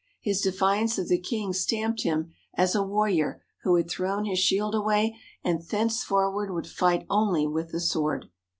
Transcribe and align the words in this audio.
His 0.19 0.41
defiance 0.41 0.97
of 0.97 1.09
the 1.09 1.19
King 1.19 1.53
stamped 1.53 2.01
him 2.01 2.33
as 2.55 2.73
a 2.73 2.81
warrior 2.81 3.43
who 3.61 3.75
had 3.75 3.87
thrown 3.87 4.25
his 4.25 4.39
shield 4.39 4.73
away 4.73 5.15
and 5.43 5.61
thenceforward 5.61 6.49
would 6.49 6.65
fight 6.65 7.05
only 7.07 7.45
with 7.45 7.71
the 7.71 7.79
sword. 7.79 8.25